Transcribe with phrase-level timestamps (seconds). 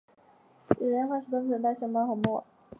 [0.79, 2.43] 与人牙化石共存的有大熊猫和貘。